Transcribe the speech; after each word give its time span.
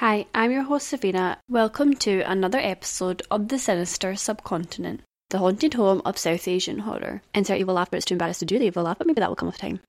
Hi, 0.00 0.24
I'm 0.34 0.50
your 0.50 0.62
host 0.62 0.88
Savina. 0.88 1.36
Welcome 1.46 1.92
to 1.96 2.22
another 2.22 2.56
episode 2.56 3.20
of 3.30 3.48
The 3.48 3.58
Sinister 3.58 4.16
Subcontinent, 4.16 5.02
the 5.28 5.36
haunted 5.36 5.74
home 5.74 6.00
of 6.06 6.16
South 6.16 6.48
Asian 6.48 6.78
horror. 6.78 7.20
Insert 7.34 7.60
evil 7.60 7.74
laugh, 7.74 7.90
but 7.90 7.98
it's 7.98 8.06
too 8.06 8.14
embarrassed 8.14 8.40
to 8.40 8.46
do 8.46 8.58
the 8.58 8.64
evil 8.64 8.84
laugh, 8.84 8.96
but 8.96 9.06
maybe 9.06 9.20
that 9.20 9.28
will 9.28 9.36
come 9.36 9.48
with 9.48 9.58
time. 9.58 9.80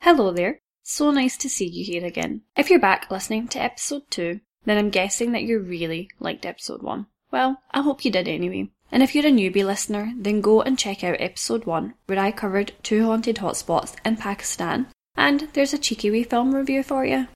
Hello 0.00 0.32
there. 0.32 0.58
So 0.90 1.10
nice 1.10 1.36
to 1.36 1.50
see 1.50 1.66
you 1.66 1.84
here 1.84 2.02
again. 2.06 2.40
If 2.56 2.70
you're 2.70 2.78
back 2.78 3.10
listening 3.10 3.46
to 3.48 3.62
episode 3.62 4.10
2, 4.10 4.40
then 4.64 4.78
I'm 4.78 4.88
guessing 4.88 5.32
that 5.32 5.42
you 5.42 5.58
really 5.58 6.08
liked 6.18 6.46
episode 6.46 6.82
1. 6.82 7.04
Well, 7.30 7.60
I 7.72 7.82
hope 7.82 8.06
you 8.06 8.10
did 8.10 8.26
anyway. 8.26 8.70
And 8.90 9.02
if 9.02 9.14
you're 9.14 9.26
a 9.26 9.30
newbie 9.30 9.66
listener, 9.66 10.14
then 10.16 10.40
go 10.40 10.62
and 10.62 10.78
check 10.78 11.04
out 11.04 11.20
episode 11.20 11.66
1, 11.66 11.92
where 12.06 12.18
I 12.18 12.30
covered 12.32 12.72
two 12.82 13.04
haunted 13.04 13.36
hotspots 13.36 13.96
in 14.02 14.16
Pakistan, 14.16 14.86
and 15.14 15.50
there's 15.52 15.74
a 15.74 15.78
cheeky 15.78 16.10
wee 16.10 16.22
film 16.22 16.54
review 16.54 16.82
for 16.82 17.04
you. 17.04 17.28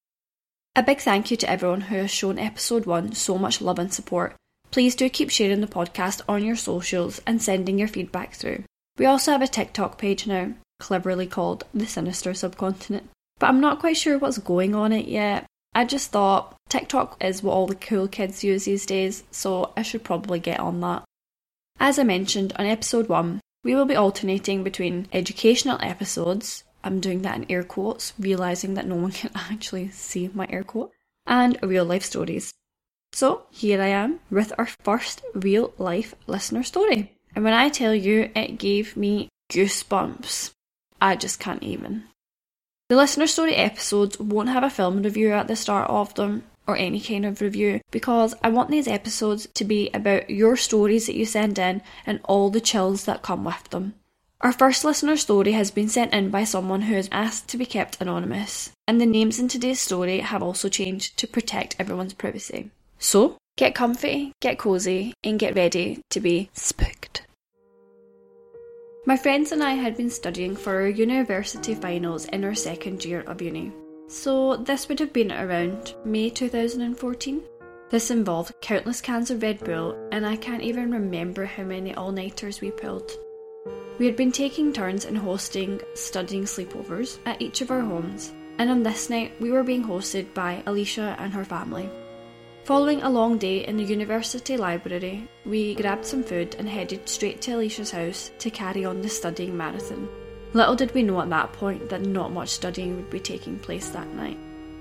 A 0.75 0.83
big 0.83 1.00
thank 1.00 1.30
you 1.30 1.37
to 1.37 1.50
everyone 1.50 1.83
who 1.83 1.97
has 1.97 2.11
shown 2.11 2.39
episode 2.39 2.87
1 2.87 3.12
so 3.12 3.37
much 3.37 3.61
love 3.61 3.78
and 3.78 3.92
support. 3.92 4.34
Please 4.70 4.97
do 4.97 5.11
keep 5.11 5.28
sharing 5.28 5.61
the 5.61 5.66
podcast 5.66 6.23
on 6.27 6.42
your 6.42 6.56
socials 6.56 7.20
and 7.27 7.42
sending 7.42 7.78
your 7.78 7.89
feedback 7.89 8.33
through. 8.33 8.64
We 8.97 9.05
also 9.05 9.30
have 9.30 9.42
a 9.42 9.47
TikTok 9.47 9.98
page 9.98 10.27
now, 10.27 10.55
cleverly 10.80 11.27
called 11.27 11.64
The 11.75 11.87
Sinister 11.87 12.33
Subcontinent 12.33 13.11
but 13.42 13.48
I'm 13.48 13.60
not 13.60 13.80
quite 13.80 13.96
sure 13.96 14.19
what's 14.19 14.38
going 14.38 14.73
on 14.73 14.92
it 14.92 15.09
yet. 15.09 15.46
I 15.74 15.84
just 15.84 16.12
thought 16.12 16.55
TikTok 16.69 17.16
is 17.20 17.42
what 17.42 17.55
all 17.55 17.66
the 17.66 17.74
cool 17.74 18.06
kids 18.06 18.45
use 18.45 18.67
these 18.67 18.86
days, 18.86 19.25
so 19.33 19.72
I 19.77 19.83
should 19.83 20.05
probably 20.05 20.39
get 20.39 20.61
on 20.61 20.80
that. 20.83 21.03
As 21.80 21.98
I 21.98 22.05
mentioned 22.05 22.52
on 22.55 22.67
episode 22.67 23.08
1, 23.08 23.41
we 23.64 23.75
will 23.75 23.84
be 23.84 23.97
alternating 23.97 24.62
between 24.62 25.08
educational 25.12 25.77
episodes, 25.80 26.62
I'm 26.84 27.00
doing 27.00 27.22
that 27.22 27.36
in 27.36 27.50
air 27.50 27.64
quotes, 27.64 28.12
realising 28.17 28.75
that 28.75 28.86
no 28.86 28.94
one 28.94 29.11
can 29.20 29.33
actually 29.34 29.91
see 29.91 30.30
my 30.33 30.47
air 30.48 30.62
quote, 30.62 30.92
and 31.27 31.58
real 31.64 31.84
life 31.84 32.05
stories. 32.05 32.55
So 33.12 33.47
here 33.50 33.83
I 33.83 33.89
am 33.89 34.20
with 34.30 34.52
our 34.56 34.69
first 34.84 35.20
real 35.34 35.74
life 35.78 36.14
listener 36.28 36.62
story. 36.62 37.17
And 37.34 37.42
when 37.42 37.55
I 37.55 37.70
tell 37.70 37.92
you 37.92 38.30
it 38.36 38.61
gave 38.61 38.97
me 38.97 39.30
goosebumps, 39.50 40.52
I 41.00 41.17
just 41.17 41.41
can't 41.41 41.64
even. 41.64 42.05
The 42.93 42.98
listener 42.98 43.27
story 43.27 43.57
episodes 43.57 44.21
won't 44.21 44.51
have 44.51 44.62
a 44.62 44.69
film 44.69 45.03
review 45.03 45.33
at 45.33 45.48
the 45.48 45.57
start 45.57 45.89
of 45.89 46.12
them, 46.12 46.43
or 46.67 46.77
any 46.77 47.01
kind 47.01 47.25
of 47.25 47.41
review, 47.41 47.81
because 47.91 48.35
I 48.43 48.51
want 48.51 48.71
these 48.71 48.87
episodes 48.87 49.48
to 49.55 49.65
be 49.65 49.89
about 49.95 50.29
your 50.29 50.59
stories 50.59 51.07
that 51.07 51.17
you 51.17 51.25
send 51.25 51.59
in 51.59 51.81
and 52.05 52.20
all 52.25 52.51
the 52.51 52.61
chills 52.61 53.07
that 53.07 53.23
come 53.23 53.45
with 53.45 53.67
them. 53.70 53.95
Our 54.43 54.53
first 54.53 54.85
listener 54.85 55.17
story 55.17 55.53
has 55.53 55.70
been 55.70 55.89
sent 55.89 56.13
in 56.13 56.29
by 56.29 56.45
someone 56.45 56.83
who 56.83 56.95
has 56.95 57.09
asked 57.11 57.48
to 57.48 57.57
be 57.57 57.65
kept 57.65 57.98
anonymous, 57.98 58.73
and 58.87 59.01
the 59.01 59.07
names 59.07 59.39
in 59.39 59.48
today's 59.48 59.81
story 59.81 60.19
have 60.19 60.43
also 60.43 60.69
changed 60.69 61.17
to 61.17 61.27
protect 61.27 61.77
everyone's 61.79 62.13
privacy. 62.13 62.73
So, 62.98 63.39
get 63.57 63.75
comfy, 63.75 64.33
get 64.43 64.59
cozy, 64.59 65.15
and 65.25 65.39
get 65.39 65.57
ready 65.57 66.03
to 66.11 66.20
be 66.20 66.51
spooked. 66.53 67.23
My 69.05 69.17
friends 69.17 69.50
and 69.50 69.64
I 69.64 69.72
had 69.72 69.97
been 69.97 70.11
studying 70.11 70.55
for 70.55 70.75
our 70.75 70.86
university 70.86 71.75
finals 71.75 72.27
in 72.27 72.45
our 72.45 72.55
second 72.55 73.05
year 73.05 73.22
of 73.22 73.42
uni. 73.42 73.72
So 74.06 74.55
this 74.55 74.89
would 74.89 75.00
have 75.00 75.12
been 75.12 75.33
around 75.33 75.97
May 76.05 76.31
2014. 76.31 77.42
This 77.91 78.12
involved 78.12 78.55
countless 78.61 79.00
cans 79.00 79.33
of 79.33 79.42
Red 79.42 79.58
Bull, 79.64 79.98
and 80.12 80.25
I 80.25 80.36
can't 80.36 80.62
even 80.62 80.92
remember 80.92 81.47
how 81.47 81.64
many 81.64 81.92
all 81.92 82.12
nighters 82.12 82.61
we 82.61 82.70
pulled. 82.70 83.11
We 83.98 84.07
had 84.07 84.14
been 84.14 84.30
taking 84.30 84.73
turns 84.73 85.05
in 85.05 85.17
hosting 85.17 85.80
studying 85.95 86.45
sleepovers 86.45 87.19
at 87.27 87.42
each 87.42 87.61
of 87.61 87.73
our 87.73 87.80
homes, 87.80 88.33
and 88.58 88.70
on 88.70 88.84
this 88.84 89.11
night 89.11 89.33
we 89.40 89.51
were 89.51 89.64
being 89.64 89.83
hosted 89.83 90.33
by 90.33 90.63
Alicia 90.67 91.17
and 91.19 91.33
her 91.33 91.45
family. 91.45 91.90
Following 92.64 93.02
a 93.02 93.11
long 93.11 93.39
day 93.39 93.67
in 93.67 93.77
the 93.77 93.83
university 93.83 94.56
library, 94.56 95.28
we 95.45 95.74
grabbed 95.74 96.06
some 96.06 96.23
food 96.23 96.55
and 96.61 96.68
headed 96.68 97.08
straight 97.08 97.40
to 97.42 97.52
Alicia's 97.55 97.90
house 97.90 98.30
to 98.39 98.50
carry 98.50 98.84
on 98.84 99.02
the 99.02 99.08
studying 99.08 99.56
marathon. 99.56 100.08
Little 100.52 100.77
did 100.77 100.95
we 100.95 101.02
know 101.02 101.20
at 101.20 101.30
that 101.30 101.52
point 101.52 101.89
that 101.89 102.02
not 102.02 102.30
much 102.30 102.51
studying 102.51 102.95
would 102.95 103.11
be 103.11 103.18
taking 103.18 103.58
place 103.58 103.89
that 103.89 104.06
night. 104.14 104.39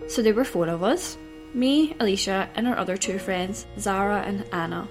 So 0.08 0.22
there 0.22 0.36
were 0.36 0.44
four 0.44 0.68
of 0.68 0.84
us 0.84 1.18
me, 1.56 1.96
Alicia, 2.00 2.50
and 2.56 2.68
our 2.68 2.78
other 2.78 2.96
two 2.96 3.18
friends, 3.18 3.66
Zara 3.80 4.22
and 4.22 4.46
Anna. 4.53 4.88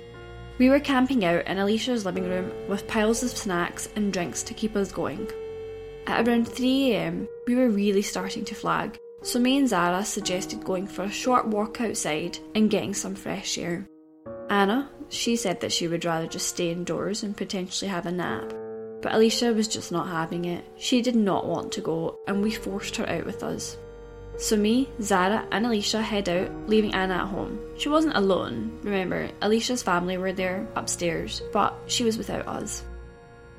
We 0.59 0.69
were 0.69 0.81
camping 0.81 1.25
out 1.25 1.47
in 1.47 1.59
Alicia's 1.59 2.05
living 2.05 2.29
room 2.29 2.53
with 2.69 2.89
piles 2.89 3.23
of 3.23 3.31
snacks 3.31 3.89
and 3.97 4.13
drinks 4.13 4.43
to 4.43 4.53
keep 4.53 4.77
us 4.77 4.93
going. 4.93 5.31
At 6.07 6.27
around 6.27 6.47
3am, 6.47 7.29
we 7.47 7.55
were 7.55 7.71
really 7.71 8.03
starting 8.03 8.45
to 8.47 8.55
flag, 8.55 8.99
so 9.23 9.39
me 9.39 9.59
and 9.59 9.69
Zara 9.69 10.05
suggested 10.05 10.65
going 10.65 10.87
for 10.87 11.03
a 11.03 11.11
short 11.11 11.47
walk 11.47 11.81
outside 11.81 12.39
and 12.55 12.71
getting 12.71 12.95
some 12.95 13.15
fresh 13.15 13.59
air. 13.59 13.87
Anna, 14.49 14.91
she 15.09 15.37
said 15.37 15.61
that 15.61 15.73
she 15.73 15.89
would 15.89 16.05
rather 16.05 16.27
just 16.27 16.49
stay 16.49 16.71
indoors 16.71 17.23
and 17.23 17.37
potentially 17.37 17.89
have 17.89 18.07
a 18.07 18.13
nap. 18.13 18.53
But 19.03 19.15
Alicia 19.15 19.53
was 19.53 19.69
just 19.69 19.93
not 19.93 20.09
having 20.09 20.45
it. 20.45 20.65
She 20.77 21.03
did 21.03 21.17
not 21.17 21.47
want 21.47 21.73
to 21.73 21.81
go, 21.81 22.19
and 22.27 22.43
we 22.43 22.51
forced 22.51 22.97
her 22.97 23.09
out 23.09 23.25
with 23.25 23.43
us. 23.43 23.77
So 24.37 24.57
me, 24.57 24.89
Zara, 25.03 25.47
and 25.53 25.67
Alicia 25.67 26.01
head 26.01 26.29
out, 26.29 26.51
leaving 26.67 26.95
Anna 26.95 27.15
at 27.15 27.29
home. 27.29 27.61
She 27.77 27.89
wasn't 27.89 28.17
alone, 28.17 28.79
remember, 28.83 29.29
Alicia's 29.43 29.83
family 29.83 30.17
were 30.17 30.33
there 30.33 30.67
upstairs, 30.77 31.43
but 31.53 31.79
she 31.87 32.05
was 32.05 32.17
without 32.17 32.47
us. 32.49 32.83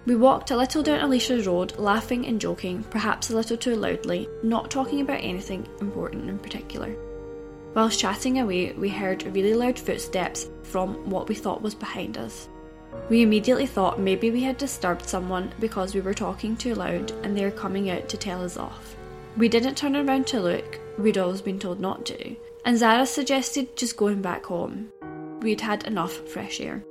We 0.06 0.16
walked 0.16 0.50
a 0.50 0.58
little 0.58 0.82
down 0.82 1.02
Alicia's 1.02 1.46
road, 1.46 1.78
laughing 1.78 2.26
and 2.26 2.42
joking, 2.42 2.84
perhaps 2.90 3.30
a 3.30 3.36
little 3.36 3.58
too 3.58 3.76
loudly, 3.76 4.28
not 4.42 4.72
talking 4.72 5.02
about 5.02 5.22
anything 5.22 5.68
important 5.80 6.28
in 6.28 6.40
particular. 6.40 6.96
Whilst 7.76 8.00
chatting 8.00 8.40
away, 8.40 8.74
we 8.74 8.90
heard 8.90 9.24
really 9.24 9.54
loud 9.54 9.78
footsteps 9.78 10.50
from 10.64 11.10
what 11.10 11.30
we 11.30 11.36
thought 11.36 11.62
was 11.62 11.76
behind 11.76 12.18
us. 12.18 12.50
We 13.10 13.22
immediately 13.22 13.68
thought 13.68 14.00
maybe 14.00 14.32
we 14.32 14.42
had 14.42 14.58
disturbed 14.58 15.06
someone 15.06 15.54
because 15.60 15.94
we 15.94 16.02
were 16.02 16.14
talking 16.14 16.58
too 16.58 16.76
loud 16.76 17.12
and 17.24 17.38
they 17.38 17.46
were 17.46 17.52
coming 17.52 17.90
out 17.90 18.10
to 18.10 18.18
tell 18.18 18.44
us 18.44 18.58
off. 18.58 18.96
We 19.38 19.48
didn't 19.48 19.76
turn 19.76 19.96
around 19.96 20.28
to 20.28 20.42
look, 20.42 20.80
we'd 20.98 21.18
always 21.18 21.42
been 21.42 21.60
told 21.60 21.80
not 21.80 22.06
to, 22.08 22.36
and 22.66 22.78
Zara 22.78 23.06
suggested 23.06 23.78
just 23.78 23.96
going 23.96 24.22
back 24.22 24.46
home. 24.46 24.92
We'd 25.42 25.62
had 25.62 25.86
enough 25.86 26.12
fresh 26.28 26.60
air. 26.60 26.84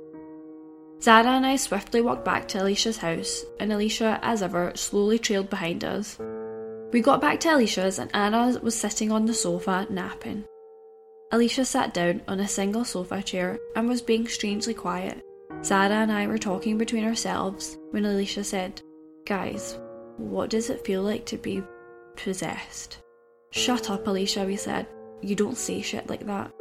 Zara 1.01 1.31
and 1.31 1.45
I 1.47 1.55
swiftly 1.55 1.99
walked 2.01 2.23
back 2.23 2.47
to 2.49 2.61
Alicia's 2.61 2.97
house, 2.97 3.43
and 3.59 3.73
Alicia, 3.73 4.19
as 4.21 4.43
ever, 4.43 4.71
slowly 4.75 5.17
trailed 5.17 5.49
behind 5.49 5.83
us. 5.83 6.19
We 6.91 7.01
got 7.01 7.21
back 7.21 7.39
to 7.39 7.55
Alicia's, 7.55 7.97
and 7.97 8.11
Anna 8.13 8.59
was 8.61 8.75
sitting 8.75 9.11
on 9.11 9.25
the 9.25 9.33
sofa 9.33 9.87
napping. 9.89 10.45
Alicia 11.31 11.65
sat 11.65 11.93
down 11.93 12.21
on 12.27 12.39
a 12.39 12.47
single 12.47 12.85
sofa 12.85 13.23
chair 13.23 13.57
and 13.75 13.89
was 13.89 14.01
being 14.01 14.27
strangely 14.27 14.75
quiet. 14.75 15.23
Zara 15.63 15.95
and 15.95 16.11
I 16.11 16.27
were 16.27 16.37
talking 16.37 16.77
between 16.77 17.05
ourselves 17.05 17.77
when 17.89 18.05
Alicia 18.05 18.43
said, 18.43 18.81
Guys, 19.25 19.79
what 20.17 20.51
does 20.51 20.69
it 20.69 20.85
feel 20.85 21.01
like 21.01 21.25
to 21.27 21.37
be 21.37 21.63
possessed? 22.15 22.99
Shut 23.51 23.89
up, 23.89 24.05
Alicia, 24.05 24.45
we 24.45 24.55
said. 24.55 24.85
You 25.21 25.35
don't 25.35 25.57
say 25.57 25.81
shit 25.81 26.09
like 26.09 26.25
that. 26.27 26.51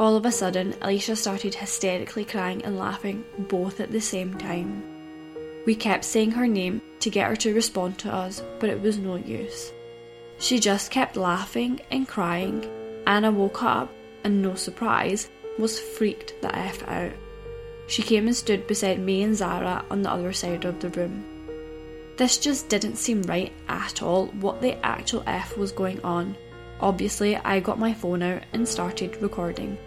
All 0.00 0.16
of 0.16 0.26
a 0.26 0.32
sudden, 0.32 0.74
Alicia 0.80 1.14
started 1.14 1.54
hysterically 1.54 2.24
crying 2.24 2.64
and 2.64 2.78
laughing, 2.78 3.24
both 3.38 3.78
at 3.78 3.92
the 3.92 4.00
same 4.00 4.36
time. 4.38 4.82
We 5.64 5.74
kept 5.74 6.04
saying 6.04 6.32
her 6.32 6.48
name 6.48 6.82
to 7.00 7.10
get 7.10 7.28
her 7.28 7.36
to 7.36 7.54
respond 7.54 7.98
to 7.98 8.12
us, 8.12 8.42
but 8.58 8.68
it 8.68 8.80
was 8.80 8.98
no 8.98 9.16
use. 9.16 9.72
She 10.38 10.58
just 10.58 10.90
kept 10.90 11.16
laughing 11.16 11.80
and 11.90 12.08
crying. 12.08 12.68
Anna 13.06 13.30
woke 13.30 13.62
up 13.62 13.92
and, 14.24 14.42
no 14.42 14.54
surprise, 14.54 15.28
was 15.58 15.78
freaked 15.78 16.34
the 16.42 16.56
F 16.56 16.82
out. 16.88 17.12
She 17.86 18.02
came 18.02 18.26
and 18.26 18.34
stood 18.34 18.66
beside 18.66 18.98
me 18.98 19.22
and 19.22 19.36
Zara 19.36 19.84
on 19.90 20.02
the 20.02 20.10
other 20.10 20.32
side 20.32 20.64
of 20.64 20.80
the 20.80 20.88
room. 20.90 21.24
This 22.16 22.38
just 22.38 22.68
didn't 22.68 22.96
seem 22.96 23.22
right 23.22 23.52
at 23.68 24.02
all 24.02 24.26
what 24.28 24.60
the 24.60 24.84
actual 24.84 25.22
F 25.26 25.56
was 25.56 25.70
going 25.70 26.00
on. 26.02 26.36
Obviously, 26.80 27.36
I 27.36 27.60
got 27.60 27.78
my 27.78 27.94
phone 27.94 28.22
out 28.22 28.42
and 28.52 28.66
started 28.66 29.20
recording. 29.22 29.78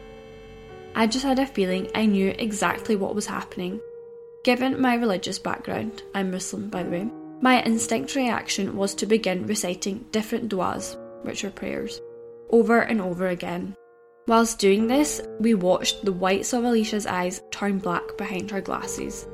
I 0.98 1.08
just 1.08 1.26
had 1.26 1.40
a 1.40 1.46
feeling 1.46 1.92
I 1.94 2.06
knew 2.06 2.34
exactly 2.40 2.96
what 2.96 3.16
was 3.16 3.26
happening. 3.26 3.82
Given 4.46 4.80
my 4.80 4.96
religious 4.96 5.38
background, 5.38 6.04
I'm 6.14 6.32
Muslim 6.32 6.70
by 6.70 6.84
the 6.84 6.90
way, 6.90 7.10
my 7.42 7.62
instinct 7.64 8.16
reaction 8.16 8.78
was 8.78 8.96
to 8.96 9.06
begin 9.06 9.46
reciting 9.46 10.06
different 10.14 10.48
du'as, 10.48 10.96
which 11.24 11.44
are 11.44 11.52
prayers, 11.52 12.00
over 12.50 12.80
and 12.80 13.02
over 13.02 13.28
again. 13.28 13.76
Whilst 14.26 14.58
doing 14.58 14.88
this, 14.88 15.22
we 15.38 15.54
watched 15.54 16.06
the 16.06 16.14
whites 16.14 16.54
of 16.54 16.64
Alicia's 16.64 17.06
eyes 17.06 17.42
turn 17.52 17.80
black 17.80 18.18
behind 18.18 18.50
her 18.52 18.62
glasses. 18.62 19.28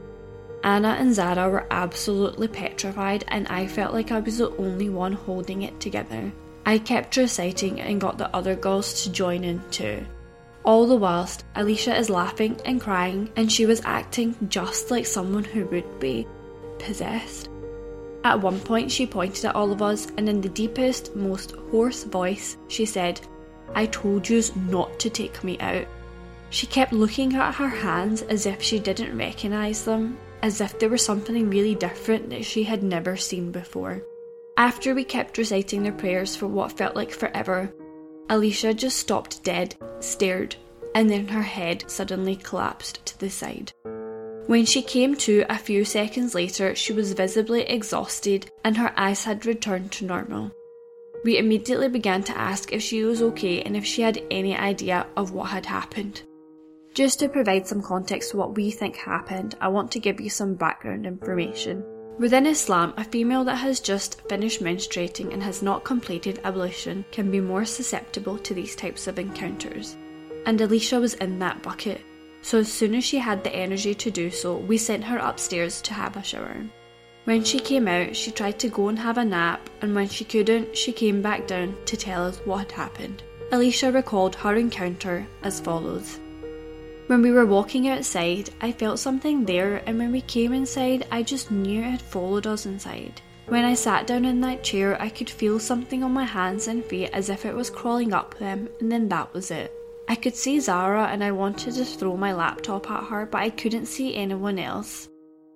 Anna 0.63 0.97
and 0.99 1.13
Zara 1.13 1.47
were 1.47 1.67
absolutely 1.69 2.47
petrified, 2.47 3.23
and 3.27 3.47
I 3.49 3.67
felt 3.67 3.93
like 3.93 4.11
I 4.11 4.19
was 4.19 4.39
the 4.39 4.49
only 4.57 4.89
one 4.89 5.13
holding 5.13 5.61
it 5.61 5.79
together. 5.79 6.31
I 6.65 6.79
kept 6.79 7.17
reciting 7.17 7.79
and 7.79 8.01
got 8.01 8.17
the 8.17 8.35
other 8.35 8.55
girls 8.55 9.03
to 9.03 9.11
join 9.11 9.43
in 9.43 9.61
too. 9.69 10.03
All 10.63 10.85
the 10.85 10.95
whilst, 10.95 11.43
Alicia 11.55 11.97
is 11.97 12.09
laughing 12.09 12.59
and 12.65 12.79
crying, 12.79 13.31
and 13.35 13.51
she 13.51 13.65
was 13.65 13.81
acting 13.83 14.35
just 14.47 14.91
like 14.91 15.05
someone 15.05 15.43
who 15.43 15.65
would 15.65 15.99
be 15.99 16.27
possessed. 16.77 17.49
At 18.23 18.41
one 18.41 18.59
point, 18.59 18.91
she 18.91 19.07
pointed 19.07 19.45
at 19.45 19.55
all 19.55 19.71
of 19.71 19.81
us, 19.81 20.07
and 20.17 20.29
in 20.29 20.41
the 20.41 20.49
deepest, 20.49 21.15
most 21.15 21.51
hoarse 21.71 22.03
voice, 22.03 22.57
she 22.67 22.85
said, 22.85 23.19
I 23.73 23.87
told 23.87 24.29
yous 24.29 24.55
not 24.55 24.99
to 24.99 25.09
take 25.09 25.43
me 25.43 25.57
out. 25.59 25.87
She 26.51 26.67
kept 26.67 26.93
looking 26.93 27.33
at 27.35 27.55
her 27.55 27.69
hands 27.69 28.21
as 28.23 28.45
if 28.45 28.61
she 28.61 28.77
didn't 28.77 29.17
recognise 29.17 29.85
them, 29.85 30.19
as 30.43 30.61
if 30.61 30.77
they 30.77 30.87
were 30.87 30.97
something 30.97 31.49
really 31.49 31.75
different 31.75 32.29
that 32.29 32.45
she 32.45 32.63
had 32.63 32.83
never 32.83 33.17
seen 33.17 33.51
before. 33.51 34.03
After 34.57 34.93
we 34.93 35.05
kept 35.05 35.37
reciting 35.37 35.81
their 35.81 35.91
prayers 35.93 36.35
for 36.35 36.47
what 36.47 36.77
felt 36.77 36.95
like 36.95 37.11
forever, 37.11 37.73
Alicia 38.31 38.73
just 38.73 38.97
stopped 38.97 39.43
dead, 39.43 39.75
stared, 39.99 40.55
and 40.95 41.09
then 41.09 41.27
her 41.27 41.41
head 41.41 41.83
suddenly 41.87 42.37
collapsed 42.37 43.05
to 43.05 43.19
the 43.19 43.29
side. 43.29 43.73
When 44.47 44.63
she 44.63 44.81
came 44.81 45.15
to 45.17 45.43
a 45.49 45.57
few 45.57 45.83
seconds 45.83 46.33
later, 46.33 46.73
she 46.73 46.93
was 46.93 47.11
visibly 47.11 47.63
exhausted 47.63 48.49
and 48.63 48.77
her 48.77 48.93
eyes 48.95 49.25
had 49.25 49.45
returned 49.45 49.91
to 49.93 50.05
normal. 50.05 50.51
We 51.25 51.39
immediately 51.39 51.89
began 51.89 52.23
to 52.23 52.37
ask 52.37 52.71
if 52.71 52.81
she 52.81 53.03
was 53.03 53.21
okay 53.21 53.63
and 53.63 53.75
if 53.75 53.85
she 53.85 54.01
had 54.01 54.23
any 54.31 54.55
idea 54.55 55.07
of 55.17 55.33
what 55.33 55.49
had 55.49 55.65
happened. 55.65 56.21
Just 56.93 57.19
to 57.19 57.27
provide 57.27 57.67
some 57.67 57.81
context 57.81 58.31
to 58.31 58.37
what 58.37 58.55
we 58.55 58.71
think 58.71 58.95
happened, 58.95 59.55
I 59.59 59.67
want 59.67 59.91
to 59.91 59.99
give 59.99 60.21
you 60.21 60.29
some 60.29 60.55
background 60.55 61.05
information. 61.05 61.83
Within 62.19 62.45
Islam, 62.45 62.93
a 62.97 63.03
female 63.03 63.43
that 63.45 63.55
has 63.55 63.79
just 63.79 64.21
finished 64.29 64.61
menstruating 64.61 65.33
and 65.33 65.41
has 65.41 65.63
not 65.63 65.83
completed 65.83 66.39
ablution 66.43 67.03
can 67.11 67.31
be 67.31 67.39
more 67.39 67.65
susceptible 67.65 68.37
to 68.39 68.53
these 68.53 68.75
types 68.75 69.07
of 69.07 69.17
encounters. 69.17 69.95
And 70.45 70.59
Alicia 70.59 70.99
was 70.99 71.15
in 71.15 71.39
that 71.39 71.63
bucket. 71.63 72.01
So 72.43 72.59
as 72.59 72.71
soon 72.71 72.95
as 72.95 73.03
she 73.03 73.17
had 73.17 73.43
the 73.43 73.55
energy 73.55 73.95
to 73.95 74.11
do 74.11 74.29
so, 74.29 74.57
we 74.57 74.77
sent 74.77 75.03
her 75.03 75.17
upstairs 75.17 75.81
to 75.83 75.93
have 75.93 76.17
a 76.17 76.23
shower. 76.23 76.65
When 77.25 77.43
she 77.43 77.59
came 77.59 77.87
out, 77.87 78.15
she 78.15 78.31
tried 78.31 78.57
to 78.59 78.69
go 78.69 78.89
and 78.89 78.97
have 78.97 79.17
a 79.17 79.25
nap, 79.25 79.69
and 79.81 79.93
when 79.93 80.09
she 80.09 80.25
couldn't, 80.25 80.75
she 80.75 80.91
came 80.91 81.21
back 81.21 81.45
down 81.45 81.75
to 81.85 81.95
tell 81.95 82.25
us 82.25 82.39
what 82.45 82.59
had 82.59 82.71
happened. 82.71 83.23
Alicia 83.51 83.91
recalled 83.91 84.35
her 84.35 84.55
encounter 84.55 85.27
as 85.43 85.59
follows. 85.59 86.19
When 87.11 87.21
we 87.21 87.31
were 87.33 87.45
walking 87.45 87.89
outside, 87.89 88.51
I 88.61 88.71
felt 88.71 88.97
something 88.97 89.43
there, 89.43 89.83
and 89.85 89.97
when 89.97 90.13
we 90.13 90.21
came 90.21 90.53
inside, 90.53 91.05
I 91.11 91.23
just 91.23 91.51
knew 91.51 91.81
it 91.81 91.91
had 91.91 92.01
followed 92.01 92.47
us 92.47 92.65
inside. 92.65 93.19
When 93.47 93.65
I 93.65 93.73
sat 93.73 94.07
down 94.07 94.23
in 94.23 94.39
that 94.39 94.63
chair, 94.63 94.95
I 94.97 95.09
could 95.09 95.29
feel 95.29 95.59
something 95.59 96.05
on 96.05 96.13
my 96.13 96.23
hands 96.23 96.69
and 96.69 96.85
feet 96.85 97.09
as 97.11 97.27
if 97.27 97.45
it 97.45 97.53
was 97.53 97.69
crawling 97.69 98.13
up 98.13 98.37
them, 98.37 98.69
and 98.79 98.89
then 98.89 99.09
that 99.09 99.33
was 99.33 99.51
it. 99.51 99.73
I 100.07 100.15
could 100.15 100.37
see 100.37 100.61
Zara 100.61 101.07
and 101.07 101.21
I 101.21 101.33
wanted 101.33 101.73
to 101.73 101.83
throw 101.83 102.15
my 102.15 102.31
laptop 102.31 102.89
at 102.89 103.03
her, 103.09 103.25
but 103.25 103.41
I 103.41 103.49
couldn't 103.49 103.87
see 103.87 104.15
anyone 104.15 104.57
else. 104.57 105.09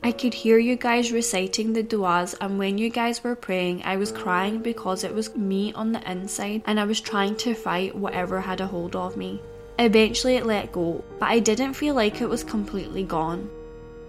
I 0.04 0.12
could 0.12 0.34
hear 0.34 0.58
you 0.58 0.76
guys 0.76 1.14
reciting 1.14 1.72
the 1.72 1.84
du'as, 1.84 2.36
and 2.42 2.60
when 2.60 2.78
you 2.78 2.90
guys 2.90 3.24
were 3.24 3.34
praying, 3.34 3.82
I 3.86 3.96
was 3.96 4.12
crying 4.12 4.58
because 4.58 5.06
it 5.06 5.16
was 5.16 5.34
me 5.38 5.72
on 5.72 5.94
the 5.94 6.12
inside 6.12 6.64
and 6.66 6.82
I 6.82 6.84
was 6.84 7.00
trying 7.00 7.38
to 7.38 7.54
fight 7.54 7.96
whatever 7.96 8.42
had 8.42 8.60
a 8.60 8.68
hold 8.68 8.98
of 8.98 9.16
me. 9.16 9.40
Eventually, 9.78 10.36
it 10.36 10.46
let 10.46 10.72
go, 10.72 11.04
but 11.20 11.30
I 11.30 11.40
didn't 11.40 11.74
feel 11.74 11.96
like 11.96 12.22
it 12.22 12.30
was 12.30 12.44
completely 12.44 13.04
gone. 13.04 13.50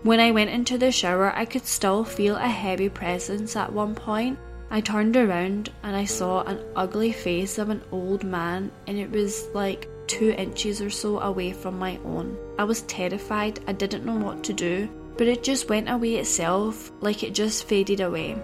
When 0.03 0.21
I 0.21 0.31
went 0.31 0.51
into 0.51 0.79
the 0.79 0.93
shower, 0.93 1.33
I 1.35 1.45
could 1.45 1.67
still 1.67 2.05
feel 2.05 2.37
a 2.37 2.49
heavy 2.49 2.89
presence 2.89 3.57
at 3.57 3.73
one 3.73 3.95
point. 3.95 4.39
I 4.71 4.81
turned 4.81 5.17
around 5.17 5.71
and 5.83 5.97
I 5.97 6.05
saw 6.05 6.43
an 6.43 6.61
ugly 6.77 7.13
face 7.13 7.59
of 7.59 7.71
an 7.71 7.83
old 7.91 8.23
man, 8.23 8.71
and 8.87 8.99
it 8.99 9.11
was 9.11 9.49
like 9.55 9.89
two 10.07 10.31
inches 10.31 10.81
or 10.81 10.91
so 10.91 11.21
away 11.21 11.53
from 11.53 11.79
my 11.79 11.99
own. 12.05 12.37
I 12.59 12.65
was 12.65 12.83
terrified, 12.83 13.61
I 13.67 13.73
didn't 13.73 14.05
know 14.07 14.17
what 14.17 14.45
to 14.45 14.53
do, 14.53 14.89
but 15.17 15.27
it 15.27 15.43
just 15.43 15.69
went 15.69 15.91
away 15.91 16.17
itself, 16.17 16.93
like 17.01 17.23
it 17.23 17.35
just 17.35 17.65
faded 17.65 18.01
away. 18.01 18.37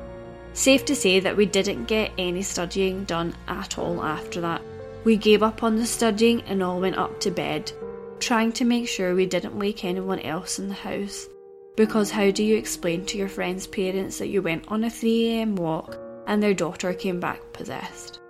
Safe 0.55 0.85
to 0.87 0.97
say 0.97 1.21
that 1.21 1.37
we 1.37 1.47
didn't 1.47 1.85
get 1.85 2.13
any 2.19 2.43
studying 2.43 3.05
done 3.05 3.35
at 3.49 3.79
all 3.79 4.03
after 4.03 4.41
that. 4.41 4.63
We 5.05 5.17
gave 5.17 5.43
up 5.43 5.63
on 5.63 5.77
the 5.77 5.87
studying 5.87 6.43
and 6.43 6.63
all 6.63 6.81
went 6.81 6.97
up 6.97 7.19
to 7.21 7.31
bed, 7.31 7.73
trying 8.21 8.53
to 8.53 8.65
make 8.65 8.87
sure 8.87 9.15
we 9.15 9.27
didn't 9.27 9.59
wake 9.59 9.85
anyone 9.85 10.21
else 10.21 10.61
in 10.61 10.69
the 10.69 10.75
house. 10.75 11.29
Because 11.75 12.11
how 12.11 12.31
do 12.31 12.45
you 12.45 12.57
explain 12.57 13.05
to 13.07 13.19
your 13.19 13.29
friend's 13.29 13.67
parents 13.67 14.19
that 14.19 14.29
you 14.29 14.43
went 14.43 14.65
on 14.69 14.85
a 14.85 14.89
3am 14.89 15.57
walk 15.57 15.99
and 16.27 16.41
their 16.41 16.55
daughter 16.55 16.95
came 16.95 17.19
back 17.19 17.41
possessed? 17.53 18.21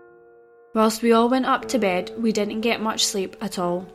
Whilst 0.74 1.02
we 1.02 1.12
all 1.12 1.28
went 1.28 1.44
up 1.44 1.68
to 1.68 1.78
bed, 1.78 2.12
we 2.16 2.32
didn't 2.32 2.62
get 2.62 2.80
much 2.80 3.04
sleep 3.04 3.36
at 3.42 3.58
all. 3.58 3.86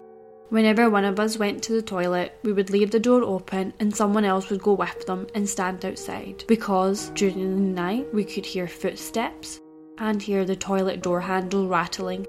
Whenever 0.49 0.89
one 0.89 1.03
of 1.03 1.19
us 1.19 1.37
went 1.39 1.63
to 1.63 1.73
the 1.73 1.81
toilet, 1.81 2.37
we 2.43 2.53
would 2.53 2.69
leave 2.69 2.91
the 2.91 2.99
door 2.99 3.23
open 3.23 3.73
and 3.79 3.93
someone 3.93 4.23
else 4.23 4.49
would 4.49 4.61
go 4.61 4.73
with 4.73 5.05
them 5.07 5.25
and 5.33 5.49
stand 5.49 5.83
outside 5.83 6.43
because 6.47 7.09
during 7.15 7.39
the 7.39 7.81
night 7.81 8.07
we 8.13 8.23
could 8.23 8.45
hear 8.45 8.67
footsteps 8.67 9.59
and 9.97 10.21
hear 10.21 10.45
the 10.45 10.55
toilet 10.55 11.01
door 11.01 11.19
handle 11.19 11.67
rattling. 11.67 12.27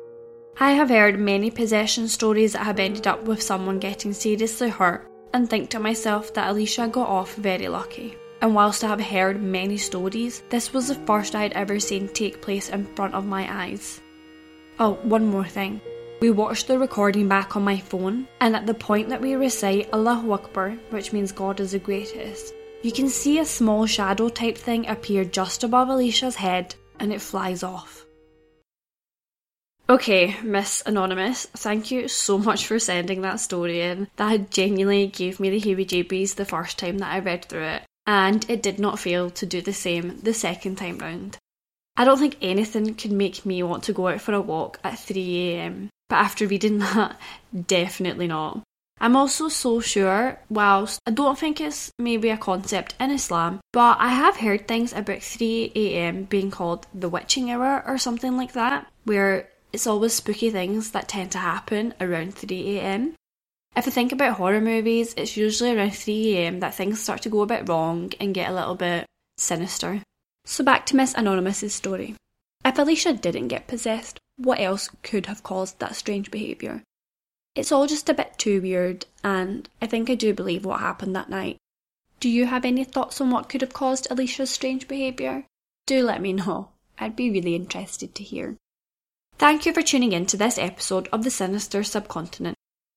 I 0.61 0.73
have 0.73 0.89
heard 0.89 1.21
many 1.21 1.53
possession 1.53 2.09
stories 2.09 2.55
that 2.55 2.65
have 2.65 2.81
ended 2.81 3.07
up 3.07 3.23
with 3.23 3.41
someone 3.41 3.79
getting 3.79 4.13
seriously 4.13 4.69
hurt 4.69 5.09
and 5.33 5.49
think 5.49 5.71
to 5.71 5.79
myself 5.79 6.35
that 6.35 6.51
Alicia 6.51 6.89
got 6.89 7.09
off 7.09 7.37
very 7.37 7.69
lucky. 7.69 8.17
And 8.43 8.57
whilst 8.57 8.83
I 8.83 8.89
have 8.89 9.01
heard 9.01 9.41
many 9.41 9.77
stories, 9.77 10.43
this 10.51 10.73
was 10.73 10.89
the 10.89 10.97
first 11.07 11.37
I 11.37 11.43
had 11.43 11.53
ever 11.53 11.79
seen 11.79 12.09
take 12.09 12.43
place 12.43 12.71
in 12.71 12.87
front 12.97 13.15
of 13.15 13.25
my 13.25 13.47
eyes. 13.67 14.01
Oh, 14.81 14.95
one 15.05 15.27
more 15.27 15.45
thing. 15.45 15.81
We 16.21 16.33
watched 16.33 16.67
the 16.67 16.77
recording 16.77 17.29
back 17.29 17.55
on 17.55 17.63
my 17.63 17.79
phone, 17.79 18.27
and 18.41 18.57
at 18.57 18.67
the 18.67 18.75
point 18.75 19.11
that 19.11 19.21
we 19.21 19.35
recite 19.37 19.89
Allahu 19.93 20.33
Akbar, 20.33 20.71
which 20.91 21.13
means 21.13 21.31
God 21.31 21.61
is 21.61 21.71
the 21.71 21.79
greatest, 21.79 22.53
you 22.83 22.91
can 22.91 23.09
see 23.09 23.39
a 23.39 23.45
small 23.45 23.87
shadow 23.87 24.29
type 24.29 24.59
thing 24.59 24.89
appear 24.89 25.25
just 25.25 25.63
above 25.63 25.89
Alicia's 25.89 26.35
head 26.35 26.75
and 26.99 27.13
it 27.13 27.21
flies 27.21 27.63
off. 27.63 28.08
Okay, 29.91 30.37
Miss 30.43 30.83
Anonymous, 30.85 31.47
thank 31.47 31.91
you 31.91 32.09
so 32.09 32.37
much 32.37 32.67
for 32.67 32.79
sending 32.79 33.23
that 33.23 33.41
story 33.41 33.81
in. 33.81 34.09
That 34.17 34.51
genuinely 34.51 35.07
gave 35.07 35.41
me 35.41 35.49
the 35.49 35.61
heebie 35.61 35.87
jeebies 35.87 36.35
the 36.35 36.45
first 36.45 36.79
time 36.79 36.99
that 36.99 37.11
I 37.11 37.21
read 37.21 37.47
through 37.47 37.65
it, 37.65 37.83
and 38.07 38.45
it 38.51 38.63
did 38.63 38.79
not 38.79 38.99
fail 38.99 39.31
to 39.31 39.47
do 39.47 39.63
the 39.63 39.73
same 39.73 40.21
the 40.21 40.35
second 40.35 40.77
time 40.77 40.99
round. 40.99 41.39
I 41.97 42.05
don't 42.05 42.19
think 42.19 42.37
anything 42.43 42.97
could 42.97 43.13
make 43.13 43.47
me 43.47 43.63
want 43.63 43.83
to 43.85 43.95
go 43.95 44.09
out 44.09 44.21
for 44.21 44.35
a 44.35 44.43
walk 44.43 44.79
at 44.85 44.99
3am, 44.99 45.89
but 46.11 46.17
after 46.17 46.47
reading 46.47 46.79
that, 46.81 47.19
definitely 47.67 48.27
not. 48.27 48.61
I'm 49.01 49.17
also 49.17 49.49
so 49.49 49.81
sure, 49.81 50.39
whilst 50.51 51.01
I 51.07 51.13
don't 51.13 51.39
think 51.39 51.63
it's 51.63 51.93
maybe 51.99 52.29
a 52.29 52.37
concept 52.37 52.95
in 53.01 53.11
Islam, 53.11 53.61
but 53.73 53.97
I 53.99 54.09
have 54.09 54.37
heard 54.37 54.69
things 54.69 54.93
about 54.93 55.21
3am 55.21 56.29
being 56.29 56.51
called 56.51 56.87
the 56.93 57.09
witching 57.09 57.51
hour 57.51 57.83
or 57.87 57.97
something 57.97 58.37
like 58.37 58.53
that, 58.53 58.87
where 59.05 59.49
it's 59.73 59.87
always 59.87 60.15
spooky 60.15 60.51
things 60.51 60.91
that 60.93 61.09
tend 61.09 61.33
to 61.33 61.39
happen 61.39 61.95
around 62.01 62.35
3am. 62.35 63.15
If 63.77 63.87
I 63.87 63.91
think 63.91 64.13
about 64.13 64.37
horror 64.37 64.61
movies, 64.61 65.15
it's 65.17 65.37
usually 65.37 65.77
around 65.77 65.91
3am 65.91 66.61
that 66.61 66.75
things 66.75 67.01
start 67.01 67.23
to 67.23 67.29
go 67.29 67.43
a 67.43 67.47
bit 67.47 67.69
wrong 67.69 68.13
and 68.19 68.35
get 68.35 68.51
a 68.51 68.55
little 68.55 68.75
bit 68.75 69.07
sinister. 69.37 70.03
So 70.45 70.65
back 70.65 70.87
to 70.87 70.97
Miss 70.97 71.15
Anonymous's 71.15 71.75
story. 71.75 72.17
If 72.65 72.79
Alicia 72.79 73.13
didn't 73.13 73.49
get 73.49 73.69
possessed, 73.69 74.19
what 74.37 74.61
else 74.61 74.89
could 75.03 75.27
have 75.27 75.43
caused 75.43 75.79
that 75.79 75.95
strange 75.95 76.31
behaviour? 76.31 76.83
It's 77.55 77.73
all 77.73 77.87
just 77.87 78.09
a 78.09 78.15
bit 78.15 78.39
too 78.39 78.61
weird, 78.61 79.07
and 79.23 79.69
I 79.83 79.87
think 79.87 80.09
I 80.09 80.15
do 80.15 80.33
believe 80.33 80.65
what 80.65 80.81
happened 80.81 81.15
that 81.17 81.31
night. 81.31 81.57
Do 82.21 82.29
you 82.29 82.47
have 82.47 82.65
any 82.65 82.85
thoughts 82.85 83.21
on 83.21 83.31
what 83.31 83.49
could 83.49 83.61
have 83.61 83.73
caused 83.73 84.09
Alicia's 84.11 84.51
strange 84.51 84.89
behaviour? 84.89 85.45
Do 85.87 86.03
let 86.03 86.21
me 86.21 86.33
know. 86.33 86.71
I'd 86.99 87.15
be 87.15 87.31
really 87.31 87.55
interested 87.55 88.15
to 88.17 88.25
hear. 88.25 88.57
Thank 89.39 89.67
you 89.67 89.73
for 89.73 89.83
tuning 89.83 90.11
in 90.11 90.27
to 90.27 90.37
this 90.37 90.59
episode 90.59 91.09
of 91.13 91.23
the 91.23 91.31
Sinister 91.31 91.85
Subcontinent. 91.85 92.57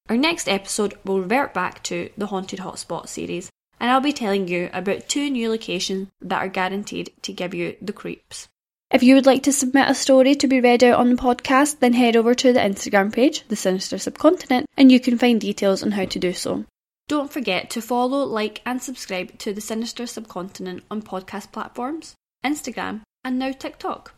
Our 0.10 0.18
next 0.18 0.50
episode 0.50 0.98
will 1.06 1.22
revert 1.22 1.54
back 1.54 1.84
to 1.84 2.10
the 2.18 2.26
Haunted 2.26 2.58
Hotspot 2.58 3.08
series, 3.08 3.52
and 3.80 3.92
I'll 3.92 4.02
be 4.02 4.12
telling 4.12 4.48
you 4.48 4.68
about 4.74 5.08
two 5.08 5.30
new 5.30 5.52
locations 5.52 6.08
that 6.20 6.40
are 6.42 6.50
guaranteed 6.50 7.14
to 7.22 7.32
give 7.32 7.54
you 7.54 7.76
the 7.80 7.94
creeps. 7.94 8.48
If 8.90 9.04
you 9.04 9.14
would 9.14 9.28
like 9.28 9.44
to 9.44 9.54
submit 9.54 9.88
a 9.88 9.94
story 9.94 10.34
to 10.34 10.48
be 10.48 10.60
read 10.60 10.84
out 10.84 11.00
on 11.00 11.12
the 11.12 11.22
podcast, 11.22 11.78
then 11.78 11.94
head 11.94 12.16
over 12.16 12.34
to 12.34 12.52
the 12.52 12.60
Instagram 12.60 13.14
page, 13.14 13.48
The 13.48 13.56
Sinister 13.56 14.00
Subcontinent, 14.00 14.66
and 14.76 14.92
you 14.92 15.00
can 15.00 15.20
find 15.20 15.40
details 15.40 15.84
on 15.84 15.92
how 15.92 16.06
to 16.06 16.18
do 16.18 16.34
so. 16.34 16.66
Don't 17.08 17.32
forget 17.32 17.70
to 17.70 17.84
follow, 17.84 18.24
like, 18.24 18.64
and 18.66 18.82
subscribe 18.82 19.38
to 19.38 19.54
The 19.54 19.62
Sinister 19.62 20.08
Subcontinent 20.08 20.86
on 20.90 21.04
podcast 21.04 21.52
platforms, 21.52 22.16
Instagram, 22.44 23.02
and 23.24 23.38
now 23.38 23.52
TikTok. 23.52 24.16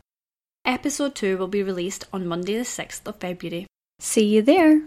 Episode 0.65 1.13
2 1.13 1.38
will 1.38 1.50
be 1.50 1.62
released 1.62 2.05
on 2.13 2.25
Monday, 2.25 2.55
the 2.55 2.63
6th 2.63 3.05
of 3.05 3.17
February. 3.17 3.67
See 4.00 4.24
you 4.24 4.41
there! 4.41 4.82